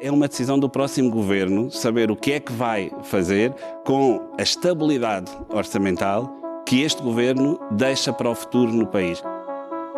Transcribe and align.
É 0.00 0.10
uma 0.10 0.28
decisão 0.28 0.58
do 0.58 0.68
próximo 0.68 1.10
governo 1.10 1.70
saber 1.70 2.10
o 2.10 2.16
que 2.16 2.32
é 2.32 2.40
que 2.40 2.52
vai 2.52 2.90
fazer 3.04 3.54
com 3.84 4.34
a 4.38 4.42
estabilidade 4.42 5.30
orçamental 5.48 6.30
que 6.66 6.82
este 6.82 7.00
governo 7.00 7.58
deixa 7.72 8.12
para 8.12 8.28
o 8.28 8.34
futuro 8.34 8.72
no 8.72 8.86
país. 8.86 9.22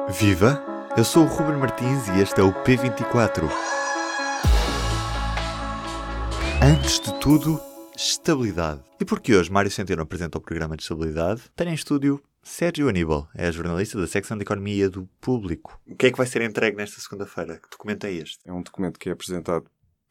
Viva! 0.09 0.63
Eu 0.97 1.05
sou 1.05 1.25
o 1.25 1.27
Ruben 1.27 1.57
Martins 1.57 2.09
e 2.09 2.21
este 2.21 2.41
é 2.41 2.45
o 2.45 2.53
P24. 2.63 3.51
Antes 6.63 7.01
de 7.01 7.13
tudo, 7.19 7.61
estabilidade. 7.97 8.81
E 9.01 9.05
porque 9.05 9.35
hoje 9.35 9.51
Mário 9.51 9.71
Centeno 9.71 10.03
apresenta 10.03 10.39
o 10.39 10.41
programa 10.41 10.77
de 10.77 10.83
estabilidade, 10.83 11.43
tem 11.55 11.69
em 11.69 11.75
estúdio 11.75 12.23
Sérgio 12.43 12.89
Aníbal, 12.89 13.29
é 13.35 13.51
jornalista 13.51 14.01
da 14.01 14.07
secção 14.07 14.37
de 14.37 14.45
Economia 14.45 14.89
do 14.89 15.09
Público. 15.21 15.81
O 15.87 15.97
que 15.97 16.07
é 16.07 16.11
que 16.13 16.17
vai 16.17 16.27
ser 16.27 16.43
entregue 16.43 16.77
nesta 16.77 17.01
segunda-feira? 17.01 17.57
Que 17.57 17.69
documento 17.71 18.05
é 18.05 18.13
este? 18.13 18.39
É 18.47 18.53
um 18.53 18.63
documento 18.63 19.01
que 19.01 19.09
é 19.09 19.13
apresentado 19.13 19.67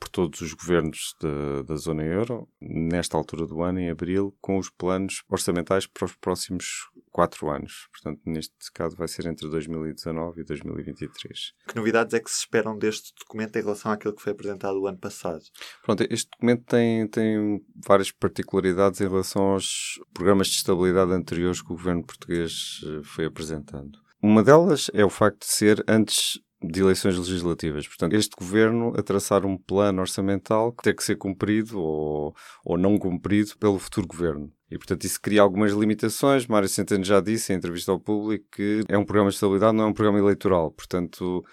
por 0.05 0.09
todos 0.09 0.41
os 0.41 0.53
governos 0.53 1.15
de, 1.19 1.63
da 1.63 1.75
zona 1.75 2.03
euro, 2.03 2.47
nesta 2.61 3.17
altura 3.17 3.47
do 3.47 3.63
ano, 3.63 3.79
em 3.79 3.89
abril, 3.89 4.35
com 4.39 4.59
os 4.59 4.69
planos 4.69 5.23
orçamentais 5.27 5.87
para 5.87 6.05
os 6.05 6.15
próximos 6.15 6.87
quatro 7.11 7.49
anos. 7.49 7.87
Portanto, 7.91 8.21
neste 8.25 8.71
caso 8.71 8.95
vai 8.95 9.07
ser 9.07 9.25
entre 9.25 9.49
2019 9.49 10.41
e 10.41 10.43
2023. 10.43 11.53
Que 11.67 11.75
novidades 11.75 12.13
é 12.13 12.19
que 12.19 12.29
se 12.29 12.39
esperam 12.39 12.77
deste 12.77 13.13
documento 13.17 13.55
em 13.55 13.63
relação 13.63 13.91
àquilo 13.91 14.13
que 14.13 14.21
foi 14.21 14.33
apresentado 14.33 14.79
o 14.79 14.87
ano 14.87 14.99
passado? 14.99 15.41
Pronto, 15.83 16.05
este 16.09 16.29
documento 16.29 16.63
tem, 16.65 17.07
tem 17.07 17.65
várias 17.83 18.11
particularidades 18.11 19.01
em 19.01 19.07
relação 19.07 19.53
aos 19.53 19.99
programas 20.13 20.47
de 20.47 20.57
estabilidade 20.57 21.11
anteriores 21.11 21.61
que 21.61 21.73
o 21.73 21.75
governo 21.75 22.05
português 22.05 22.81
eh, 22.85 23.01
foi 23.03 23.25
apresentando. 23.25 24.05
Uma 24.21 24.43
delas 24.43 24.89
é 24.93 25.05
o 25.05 25.09
facto 25.09 25.41
de 25.41 25.45
ser 25.45 25.83
antes 25.87 26.39
de 26.61 26.81
eleições 26.81 27.17
legislativas. 27.17 27.87
Portanto, 27.87 28.13
este 28.13 28.35
governo 28.37 28.93
a 28.97 29.03
traçar 29.03 29.45
um 29.45 29.57
plano 29.57 30.01
orçamental 30.01 30.71
que 30.71 30.83
tem 30.83 30.95
que 30.95 31.03
ser 31.03 31.15
cumprido 31.15 31.79
ou, 31.79 32.35
ou 32.63 32.77
não 32.77 32.97
cumprido 32.97 33.57
pelo 33.57 33.77
futuro 33.79 34.07
governo. 34.07 34.51
E, 34.69 34.77
portanto, 34.77 35.03
isso 35.03 35.21
cria 35.21 35.41
algumas 35.41 35.73
limitações. 35.73 36.47
Mário 36.47 36.67
Centeno 36.67 37.03
já 37.03 37.21
disse 37.21 37.53
em 37.53 37.55
entrevista 37.55 37.91
ao 37.91 37.99
público 37.99 38.45
que 38.51 38.81
é 38.87 38.97
um 38.97 39.05
programa 39.05 39.29
de 39.29 39.35
estabilidade, 39.35 39.77
não 39.77 39.85
é 39.85 39.87
um 39.87 39.93
programa 39.93 40.19
eleitoral. 40.19 40.71
Portanto, 40.71 41.43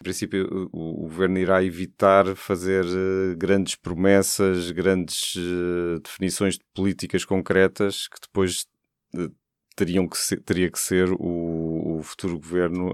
em 0.00 0.04
princípio, 0.04 0.68
o, 0.72 1.04
o 1.04 1.08
governo 1.08 1.38
irá 1.38 1.64
evitar 1.64 2.36
fazer 2.36 2.84
uh, 2.84 3.36
grandes 3.36 3.74
promessas, 3.74 4.70
grandes 4.70 5.34
uh, 5.36 6.00
definições 6.04 6.54
de 6.54 6.64
políticas 6.74 7.24
concretas 7.24 8.06
que 8.06 8.20
depois 8.20 8.64
uh, 9.16 9.32
teriam 9.74 10.08
que 10.08 10.18
ser, 10.18 10.40
teria 10.42 10.70
que 10.70 10.78
ser 10.78 11.10
o, 11.12 11.18
o 11.98 12.02
futuro 12.02 12.38
governo 12.38 12.92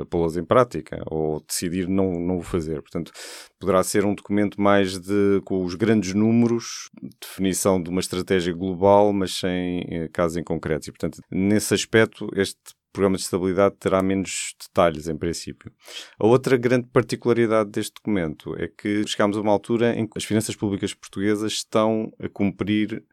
a 0.00 0.04
pô-las 0.06 0.36
em 0.36 0.44
prática 0.44 1.02
ou 1.06 1.40
decidir 1.40 1.88
não, 1.88 2.12
não 2.20 2.38
o 2.38 2.42
fazer. 2.42 2.80
Portanto, 2.82 3.12
poderá 3.58 3.82
ser 3.82 4.04
um 4.04 4.14
documento 4.14 4.60
mais 4.60 4.98
de, 4.98 5.40
com 5.44 5.64
os 5.64 5.74
grandes 5.74 6.14
números, 6.14 6.90
definição 7.20 7.82
de 7.82 7.90
uma 7.90 8.00
estratégia 8.00 8.52
global, 8.52 9.12
mas 9.12 9.34
sem 9.34 9.84
eh, 9.88 10.08
casos 10.12 10.36
em 10.36 10.44
concreto. 10.44 10.88
E, 10.88 10.92
portanto, 10.92 11.20
nesse 11.30 11.74
aspecto, 11.74 12.28
este 12.34 12.58
programa 12.92 13.16
de 13.16 13.22
estabilidade 13.22 13.76
terá 13.78 14.02
menos 14.02 14.54
detalhes, 14.60 15.08
em 15.08 15.16
princípio. 15.16 15.70
A 16.18 16.26
outra 16.26 16.56
grande 16.56 16.88
particularidade 16.88 17.70
deste 17.70 17.94
documento 17.94 18.56
é 18.56 18.68
que 18.68 19.06
chegámos 19.06 19.36
a 19.36 19.40
uma 19.40 19.52
altura 19.52 19.94
em 19.96 20.06
que 20.06 20.16
as 20.16 20.24
finanças 20.24 20.56
públicas 20.56 20.94
portuguesas 20.94 21.52
estão 21.52 22.12
a 22.18 22.28
cumprir 22.28 23.04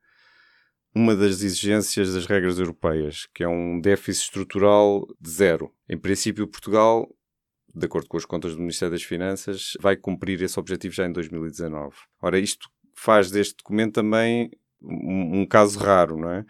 uma 0.96 1.14
das 1.14 1.42
exigências 1.42 2.14
das 2.14 2.26
regras 2.26 2.58
europeias, 2.58 3.28
que 3.34 3.44
é 3.44 3.48
um 3.48 3.82
déficit 3.82 4.24
estrutural 4.24 5.06
de 5.20 5.30
zero. 5.30 5.70
Em 5.90 5.98
princípio, 5.98 6.48
Portugal, 6.48 7.06
de 7.76 7.86
acordo 7.86 8.08
com 8.08 8.16
as 8.16 8.24
contas 8.24 8.54
do 8.54 8.60
Ministério 8.60 8.94
das 8.94 9.04
Finanças, 9.04 9.74
vai 9.82 9.98
cumprir 9.98 10.42
esse 10.42 10.58
objetivo 10.58 10.96
já 10.96 11.06
em 11.06 11.12
2019. 11.12 11.94
Ora, 12.22 12.40
isto 12.40 12.70
faz 12.96 13.30
deste 13.30 13.58
documento 13.58 13.96
também 13.96 14.50
um, 14.82 15.42
um, 15.42 15.46
caso 15.46 15.78
raro, 15.80 16.18
não 16.18 16.32
é? 16.32 16.46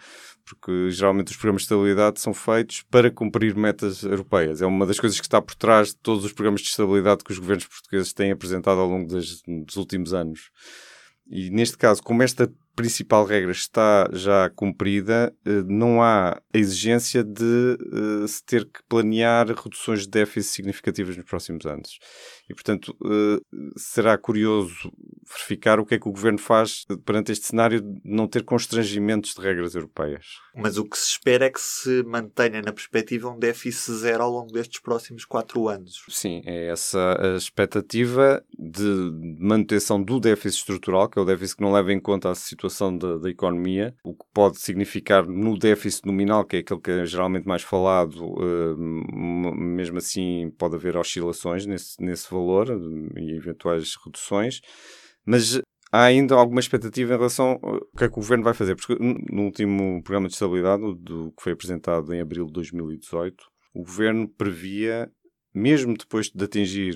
Porque 0.46 0.92
geralmente 0.92 1.32
os 1.32 1.38
programas 1.38 1.64
de 1.64 1.66
estabilidade 1.66 2.20
são 2.20 2.32
feitos 2.32 2.84
para 2.84 3.10
cumprir 3.10 3.56
metas 3.56 4.04
europeias. 4.04 4.62
É 4.62 4.66
uma 4.68 4.86
das 4.86 5.00
coisas 5.00 5.20
que 5.20 5.26
está 5.26 5.42
por 5.42 5.56
trás 5.56 5.88
de 5.88 5.96
todos 5.96 6.24
os 6.24 6.34
programas 6.34 6.62
de 6.62 6.68
estabilidade 6.68 7.24
que 7.24 7.32
os 7.32 7.40
governos 7.40 7.66
portugueses 7.66 8.14
têm 8.14 8.32
apresentado 8.32 8.80
ao 8.80 8.88
longo 8.88 9.12
das, 9.12 9.42
dos 9.48 9.76
últimos 9.76 10.14
anos. 10.14 10.52
E 11.28 11.50
neste 11.50 11.78
caso, 11.78 12.04
como 12.04 12.22
esta 12.22 12.52
principal 12.76 13.26
regra 13.26 13.52
está 13.52 14.10
já 14.12 14.50
cumprida, 14.50 15.34
eh, 15.46 15.64
não 15.66 16.02
há 16.02 16.42
a 16.54 16.58
exigência 16.58 17.24
de 17.24 17.78
eh, 18.24 18.28
se 18.28 18.44
ter 18.44 18.66
que 18.66 18.82
planear 18.88 19.48
reduções 19.48 20.02
de 20.02 20.10
déficit 20.10 20.54
significativas 20.54 21.16
nos 21.16 21.26
próximos 21.26 21.66
anos. 21.66 21.98
E, 22.50 22.54
portanto, 22.54 22.96
eh, 23.04 23.40
será 23.78 24.18
curioso 24.18 24.92
verificar 25.28 25.80
o 25.80 25.86
que 25.86 25.96
é 25.96 26.00
que 26.00 26.08
o 26.08 26.12
governo 26.12 26.38
faz 26.38 26.86
perante 27.06 27.32
este 27.32 27.48
cenário 27.48 27.82
de 27.82 28.02
não 28.04 28.28
ter 28.28 28.44
constrangimentos 28.44 29.34
de 29.34 29.42
regras 29.42 29.74
europeias. 29.74 30.26
Mas 30.56 30.78
o 30.78 30.86
que 30.86 30.98
se 30.98 31.12
espera 31.12 31.46
é 31.46 31.50
que 31.50 31.62
se 31.62 32.04
mantenha 32.04 32.62
na 32.62 32.72
perspectiva 32.72 33.30
um 33.30 33.40
déficit 33.40 33.94
zero 33.94 34.24
ao 34.24 34.32
longo 34.32 34.52
destes 34.52 34.80
próximos 34.80 35.26
quatro 35.26 35.68
anos. 35.68 36.04
Sim, 36.10 36.42
é 36.46 36.68
essa 36.68 37.18
a 37.20 37.38
expectativa 37.38 38.44
de 38.58 39.12
manutenção 39.40 40.02
do 40.02 40.20
déficit 40.20 40.60
estrutural, 40.60 41.10
que 41.10 41.18
é 41.18 41.22
o 41.22 41.26
déficit 41.26 41.58
que 41.58 41.64
não 41.64 41.72
leva 41.72 41.92
em 41.92 42.00
conta 42.00 42.30
a 42.30 42.36
situação 42.36 42.65
da, 42.98 43.18
da 43.18 43.30
economia, 43.30 43.96
o 44.04 44.14
que 44.14 44.26
pode 44.34 44.60
significar 44.60 45.26
no 45.26 45.58
déficit 45.58 46.06
nominal, 46.06 46.46
que 46.46 46.58
é 46.58 46.60
aquele 46.60 46.82
que 46.82 46.92
é 46.92 47.06
geralmente 47.06 47.48
mais 47.48 47.64
falado, 47.64 48.36
mesmo 48.78 49.98
assim 49.98 50.52
pode 50.58 50.76
haver 50.76 50.98
oscilações 50.98 51.66
nesse, 51.66 52.02
nesse 52.02 52.30
valor 52.32 52.68
e 53.18 53.36
eventuais 53.36 53.96
reduções, 54.04 54.62
mas 55.26 55.62
há 55.92 56.04
ainda 56.04 56.36
alguma 56.36 56.60
expectativa 56.60 57.14
em 57.14 57.18
relação 57.18 57.60
ao 57.62 57.80
que 57.98 58.04
é 58.04 58.08
que 58.08 58.14
o 58.14 58.22
governo 58.22 58.44
vai 58.44 58.54
fazer, 58.54 58.76
porque 58.76 58.96
no 59.00 59.44
último 59.44 60.02
programa 60.04 60.28
de 60.28 60.34
estabilidade, 60.34 60.84
do 61.00 61.32
que 61.32 61.44
foi 61.44 61.54
apresentado 61.54 62.14
em 62.14 62.22
abril 62.22 62.46
de 62.46 62.54
2018, 62.54 63.44
o 63.74 63.84
governo 63.84 64.28
previa, 64.28 65.12
mesmo 65.54 65.96
depois 65.98 66.30
de 66.30 66.44
atingir 66.44 66.96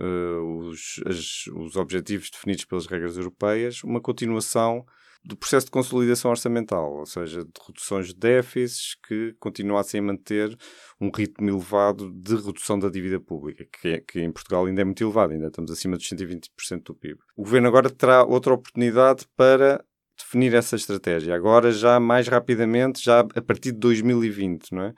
uh, 0.00 0.68
os, 0.68 1.00
as, 1.06 1.46
os 1.48 1.76
objetivos 1.76 2.30
definidos 2.30 2.64
pelas 2.64 2.86
regras 2.86 3.16
europeias, 3.16 3.82
uma 3.82 4.00
continuação 4.00 4.84
do 5.28 5.36
processo 5.36 5.66
de 5.66 5.70
consolidação 5.70 6.30
orçamental, 6.30 6.90
ou 7.00 7.04
seja, 7.04 7.44
de 7.44 7.50
reduções 7.66 8.06
de 8.08 8.14
déficits 8.14 8.96
que 9.06 9.34
continuassem 9.38 10.00
a 10.00 10.02
manter 10.02 10.56
um 10.98 11.10
ritmo 11.14 11.50
elevado 11.50 12.10
de 12.10 12.34
redução 12.34 12.78
da 12.78 12.88
dívida 12.88 13.20
pública, 13.20 13.66
que, 13.70 13.88
é, 13.88 14.00
que 14.00 14.20
em 14.20 14.32
Portugal 14.32 14.64
ainda 14.64 14.80
é 14.80 14.84
muito 14.86 15.04
elevado, 15.04 15.34
ainda 15.34 15.48
estamos 15.48 15.70
acima 15.70 15.98
dos 15.98 16.08
120% 16.08 16.82
do 16.82 16.94
PIB. 16.94 17.20
O 17.36 17.42
governo 17.42 17.68
agora 17.68 17.90
terá 17.90 18.24
outra 18.24 18.54
oportunidade 18.54 19.26
para 19.36 19.84
definir 20.16 20.54
essa 20.54 20.76
estratégia, 20.76 21.34
agora 21.34 21.70
já 21.72 22.00
mais 22.00 22.26
rapidamente, 22.26 23.04
já 23.04 23.20
a 23.20 23.42
partir 23.42 23.72
de 23.72 23.78
2020, 23.80 24.72
não 24.72 24.82
é? 24.84 24.94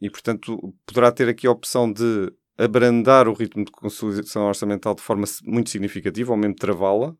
E, 0.00 0.08
portanto, 0.08 0.74
poderá 0.86 1.12
ter 1.12 1.28
aqui 1.28 1.46
a 1.46 1.50
opção 1.50 1.92
de 1.92 2.32
abrandar 2.56 3.28
o 3.28 3.34
ritmo 3.34 3.66
de 3.66 3.70
consolidação 3.70 4.46
orçamental 4.46 4.94
de 4.94 5.02
forma 5.02 5.26
muito 5.44 5.68
significativa, 5.68 6.32
ou 6.32 6.38
mesmo 6.38 6.54
travá-la, 6.54 7.14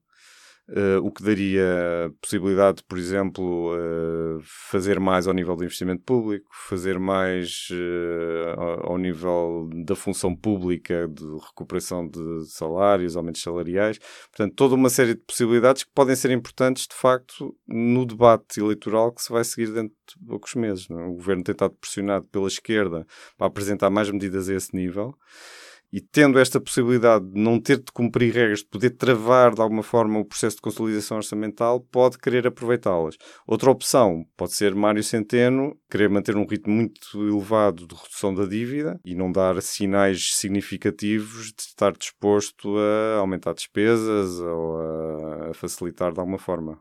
Uh, 0.71 1.01
o 1.03 1.11
que 1.11 1.23
daria 1.23 2.12
possibilidade, 2.21 2.83
por 2.87 2.99
exemplo, 2.99 3.73
uh, 3.75 4.39
fazer 4.43 5.01
mais 5.01 5.27
ao 5.27 5.33
nível 5.33 5.56
do 5.56 5.65
investimento 5.65 6.03
público, 6.03 6.47
fazer 6.53 6.99
mais 6.99 7.69
uh, 7.71 8.83
ao 8.83 8.99
nível 8.99 9.71
da 9.87 9.97
função 9.97 10.37
pública 10.37 11.09
de 11.09 11.25
recuperação 11.47 12.06
de 12.06 12.45
salários, 12.51 13.17
aumentos 13.17 13.41
salariais. 13.41 13.99
Portanto, 14.31 14.55
toda 14.55 14.75
uma 14.75 14.91
série 14.91 15.15
de 15.15 15.23
possibilidades 15.23 15.84
que 15.84 15.91
podem 15.95 16.15
ser 16.15 16.31
importantes, 16.33 16.87
de 16.87 16.95
facto, 16.95 17.56
no 17.67 18.05
debate 18.05 18.61
eleitoral 18.61 19.11
que 19.12 19.23
se 19.23 19.33
vai 19.33 19.45
seguir 19.45 19.73
dentro 19.73 19.97
de 20.06 20.27
poucos 20.27 20.55
meses. 20.55 20.87
Não? 20.91 21.00
É? 21.00 21.06
O 21.06 21.15
governo 21.15 21.45
tem 21.45 21.55
estado 21.55 21.75
pressionado 21.81 22.27
pela 22.27 22.47
esquerda 22.47 23.06
para 23.39 23.47
apresentar 23.47 23.89
mais 23.89 24.11
medidas 24.11 24.50
a 24.50 24.55
esse 24.55 24.77
nível 24.77 25.15
e 25.93 26.00
tendo 26.00 26.38
esta 26.38 26.60
possibilidade 26.60 27.26
de 27.31 27.41
não 27.41 27.60
ter 27.60 27.78
de 27.78 27.91
cumprir 27.93 28.32
regras, 28.32 28.60
de 28.60 28.66
poder 28.66 28.91
travar 28.91 29.54
de 29.54 29.60
alguma 29.60 29.82
forma 29.82 30.19
o 30.19 30.25
processo 30.25 30.56
de 30.56 30.62
consolidação 30.62 31.17
orçamental, 31.17 31.81
pode 31.81 32.19
querer 32.19 32.46
aproveitá-las. 32.46 33.17
Outra 33.46 33.70
opção 33.70 34.25
pode 34.37 34.52
ser 34.52 34.75
Mário 34.75 35.02
Centeno 35.02 35.76
querer 35.90 36.11
manter 36.11 36.37
um 36.37 36.46
ritmo 36.46 36.75
muito 36.75 36.99
elevado 37.17 37.87
de 37.87 37.94
redução 37.94 38.35
da 38.35 38.44
dívida 38.44 39.00
e 39.05 39.14
não 39.14 39.32
dar 39.32 39.61
sinais 39.62 40.35
significativos 40.35 41.46
de 41.46 41.62
estar 41.62 41.93
disposto 41.93 42.76
a 42.79 43.19
aumentar 43.19 43.55
despesas 43.55 44.41
ou 44.41 44.79
a 45.50 45.55
facilitar 45.55 46.12
de 46.12 46.20
alguma 46.20 46.38
forma. 46.38 46.79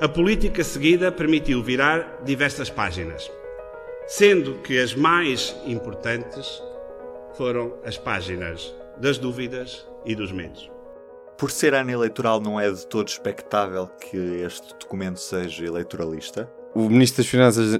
A 0.00 0.08
política 0.08 0.64
seguida 0.64 1.12
permitiu 1.12 1.62
virar 1.62 2.22
diversas 2.24 2.68
páginas, 2.68 3.30
sendo 4.08 4.54
que 4.62 4.78
as 4.78 4.96
mais 4.96 5.54
importantes 5.64 6.60
foram 7.34 7.78
as 7.84 7.96
páginas 7.96 8.74
das 8.98 9.18
dúvidas 9.18 9.86
e 10.04 10.14
dos 10.14 10.32
medos. 10.32 10.70
Por 11.38 11.50
ser 11.50 11.74
ano 11.74 11.90
eleitoral, 11.90 12.40
não 12.40 12.60
é 12.60 12.70
de 12.70 12.86
todo 12.86 13.08
expectável 13.08 13.88
que 13.88 14.16
este 14.16 14.68
documento 14.78 15.18
seja 15.18 15.64
eleitoralista? 15.64 16.48
O 16.74 16.88
Ministro 16.88 17.22
das 17.22 17.30
Finanças 17.30 17.74
eh, 17.74 17.78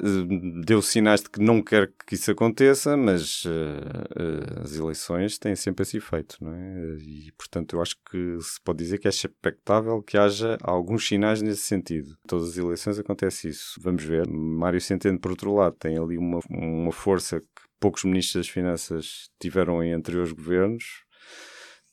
deu 0.67 0.83
sinais 0.83 1.23
de 1.23 1.31
que 1.31 1.41
não 1.41 1.63
quer 1.63 1.91
que 2.07 2.15
isso 2.15 2.31
aconteça, 2.31 2.95
mas 2.95 3.43
uh, 3.47 3.49
uh, 3.49 4.63
as 4.63 4.77
eleições 4.77 5.39
têm 5.39 5.57
sempre 5.57 5.83
esse 5.83 5.97
efeito, 5.97 6.37
não 6.43 6.53
é? 6.53 6.97
E, 6.99 7.33
portanto, 7.33 7.75
eu 7.75 7.81
acho 7.81 7.97
que 8.11 8.39
se 8.43 8.61
pode 8.61 8.81
dizer 8.81 8.99
que 8.99 9.09
é 9.09 9.11
expectável 9.11 10.03
que 10.03 10.19
haja 10.19 10.59
alguns 10.63 11.09
sinais 11.09 11.41
nesse 11.41 11.63
sentido. 11.63 12.19
Todas 12.29 12.51
as 12.51 12.59
eleições 12.59 12.99
acontece 12.99 13.49
isso. 13.49 13.81
Vamos 13.81 14.05
ver. 14.05 14.29
Mário 14.29 14.81
Centeno, 14.81 15.19
por 15.19 15.31
outro 15.31 15.55
lado, 15.55 15.75
tem 15.79 15.97
ali 15.97 16.19
uma, 16.19 16.41
uma 16.51 16.93
força 16.93 17.41
que 17.41 17.62
poucos 17.83 18.05
Ministros 18.05 18.47
das 18.47 18.49
Finanças 18.49 19.29
tiveram 19.41 19.83
em 19.83 19.93
anteriores 19.93 20.31
governos. 20.31 21.03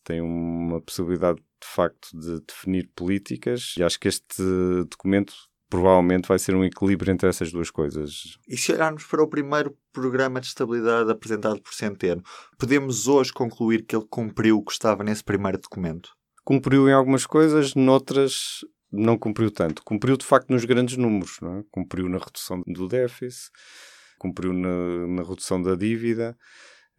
Tem 0.03 0.21
uma 0.21 0.79
possibilidade, 0.79 1.39
de 1.39 1.67
facto, 1.67 2.09
de 2.13 2.39
definir 2.47 2.91
políticas 2.95 3.73
e 3.75 3.83
acho 3.83 3.99
que 3.99 4.07
este 4.07 4.43
documento 4.87 5.33
provavelmente 5.67 6.27
vai 6.27 6.37
ser 6.37 6.55
um 6.55 6.63
equilíbrio 6.63 7.11
entre 7.11 7.27
essas 7.27 7.51
duas 7.51 7.71
coisas. 7.71 8.37
E 8.47 8.55
se 8.55 8.71
olharmos 8.71 9.03
para 9.03 9.23
o 9.23 9.27
primeiro 9.27 9.75
programa 9.91 10.39
de 10.39 10.47
estabilidade 10.47 11.11
apresentado 11.11 11.59
por 11.59 11.73
Centeno, 11.73 12.23
podemos 12.57 13.07
hoje 13.07 13.33
concluir 13.33 13.83
que 13.83 13.95
ele 13.95 14.05
cumpriu 14.09 14.57
o 14.57 14.63
que 14.63 14.71
estava 14.71 15.03
nesse 15.03 15.23
primeiro 15.23 15.57
documento? 15.57 16.11
Cumpriu 16.43 16.87
em 16.87 16.93
algumas 16.93 17.25
coisas, 17.25 17.73
noutras 17.75 18.61
não 18.91 19.17
cumpriu 19.17 19.51
tanto. 19.51 19.83
Cumpriu 19.83 20.17
de 20.17 20.25
facto 20.25 20.49
nos 20.49 20.65
grandes 20.65 20.97
números, 20.97 21.37
não 21.41 21.59
é? 21.59 21.63
cumpriu 21.71 22.07
na 22.09 22.17
redução 22.17 22.61
do 22.65 22.87
déficit, 22.87 23.51
cumpriu 24.19 24.53
na, 24.53 25.07
na 25.07 25.23
redução 25.23 25.61
da 25.61 25.75
dívida. 25.75 26.37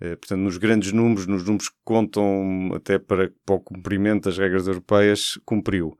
Eh, 0.00 0.16
portanto, 0.16 0.40
nos 0.40 0.56
grandes 0.56 0.92
números, 0.92 1.26
nos 1.26 1.44
números 1.44 1.68
que 1.68 1.76
contam 1.84 2.70
até 2.74 2.98
para, 2.98 3.30
para 3.44 3.54
o 3.54 3.60
cumprimento 3.60 4.24
das 4.24 4.38
regras 4.38 4.66
europeias, 4.66 5.38
cumpriu. 5.44 5.96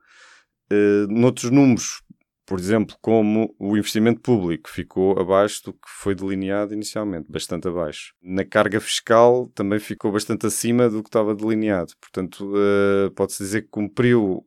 Uh, 0.71 1.05
noutros 1.09 1.51
números, 1.51 2.01
por 2.45 2.57
exemplo, 2.57 2.95
como 3.01 3.53
o 3.59 3.77
investimento 3.77 4.21
público 4.21 4.69
ficou 4.69 5.19
abaixo 5.19 5.65
do 5.65 5.73
que 5.73 5.87
foi 5.87 6.15
delineado 6.15 6.73
inicialmente, 6.73 7.31
bastante 7.31 7.67
abaixo. 7.67 8.13
Na 8.21 8.43
carga 8.43 8.79
fiscal 8.79 9.51
também 9.53 9.79
ficou 9.79 10.11
bastante 10.11 10.47
acima 10.47 10.89
do 10.89 11.03
que 11.03 11.09
estava 11.09 11.35
delineado. 11.35 11.93
Portanto, 11.99 12.53
uh, 12.55 13.11
pode-se 13.11 13.43
dizer 13.43 13.63
que 13.63 13.69
cumpriu 13.69 14.45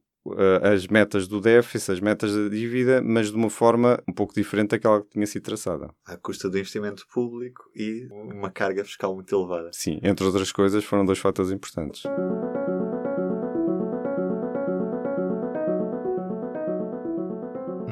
as 0.62 0.87
metas 0.87 1.29
do 1.29 1.41
déficit, 1.41 1.93
as 1.93 2.00
metas 2.00 2.35
da 2.35 2.49
dívida, 2.49 3.03
mas 3.03 3.31
de 3.31 3.37
uma 3.37 3.50
forma 3.50 4.03
um 4.09 4.12
pouco 4.12 4.35
diferente 4.35 4.71
daquela 4.71 5.03
que 5.03 5.11
tinha 5.11 5.26
sido 5.26 5.43
traçada. 5.43 5.91
À 6.05 6.17
custa 6.17 6.49
do 6.49 6.59
investimento 6.59 7.06
público 7.12 7.62
e 7.75 8.09
uma 8.11 8.50
carga 8.50 8.85
fiscal 8.85 9.15
muito 9.15 9.35
elevada. 9.35 9.71
Sim, 9.73 9.99
entre 10.03 10.25
outras 10.25 10.53
coisas, 10.53 10.85
foram 10.85 11.05
dois 11.05 11.19
fatores 11.19 11.50
importantes. 11.50 12.03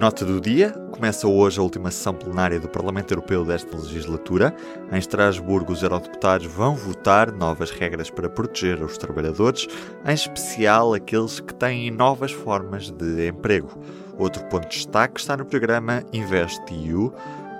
Nota 0.02 0.25
do 0.25 0.40
dia: 0.40 0.72
começa 0.90 1.28
hoje 1.28 1.60
a 1.60 1.62
última 1.62 1.88
sessão 1.88 2.12
plenária 2.12 2.58
do 2.58 2.69
Parlamento 2.69 3.12
Europeu 3.12 3.44
desta 3.44 3.76
legislatura. 3.76 4.52
Em 4.90 4.99
Estrasburgo, 4.99 5.72
os 5.72 5.81
eurodeputados 5.81 6.49
vão 6.49 6.75
votar 6.75 7.31
novas 7.31 7.70
regras 7.70 8.10
para 8.10 8.28
proteger 8.28 8.82
os 8.82 8.99
trabalhadores, 8.99 9.69
em 10.04 10.12
especial 10.12 10.93
aqueles 10.93 11.38
que 11.38 11.54
têm 11.54 11.88
novas 11.93 12.32
formas 12.32 12.90
de 12.90 13.28
emprego. 13.28 13.81
Outro 14.19 14.44
ponto 14.46 14.69
de 14.69 14.75
destaque 14.75 15.20
está 15.20 15.37
no 15.37 15.44
programa 15.44 16.02
InvestEU, 16.12 17.14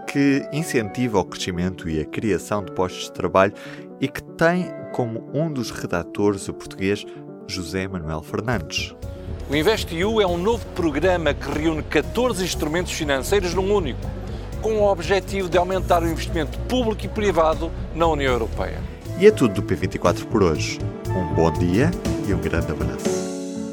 que 0.08 0.44
incentiva 0.52 1.20
o 1.20 1.24
crescimento 1.24 1.88
e 1.88 2.00
a 2.00 2.04
criação 2.04 2.64
de 2.64 2.72
postos 2.72 3.04
de 3.04 3.12
trabalho 3.12 3.54
e 4.00 4.08
que 4.08 4.20
tem 4.20 4.66
como 4.90 5.30
um 5.32 5.48
dos 5.48 5.70
redatores 5.70 6.48
o 6.48 6.54
português 6.54 7.06
José 7.46 7.86
Manuel 7.86 8.20
Fernandes. 8.20 8.96
O 9.52 9.54
InvestEU 9.54 10.19
é 10.19 10.26
um 10.26 10.38
novo 10.38 10.64
programa 10.69 11.34
que 11.34 11.46
reúne 11.46 11.82
14 11.82 12.43
instrumentos 12.43 12.90
financeiros 12.93 13.52
num 13.52 13.70
único, 13.70 14.00
com 14.62 14.78
o 14.78 14.90
objetivo 14.90 15.46
de 15.46 15.58
aumentar 15.58 16.02
o 16.02 16.08
investimento 16.08 16.58
público 16.60 17.04
e 17.04 17.08
privado 17.08 17.70
na 17.94 18.06
União 18.06 18.32
Europeia. 18.32 18.78
E 19.19 19.26
é 19.26 19.31
tudo 19.31 19.60
do 19.60 19.62
P24 19.62 20.25
por 20.25 20.43
hoje. 20.43 20.78
Um 21.06 21.34
bom 21.34 21.52
dia 21.52 21.90
e 22.26 22.32
um 22.32 22.40
grande 22.40 22.72
abraço. 22.72 23.10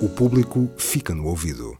O 0.02 0.10
público 0.10 0.70
fica 0.76 1.16
no 1.16 1.26
ouvido. 1.28 1.78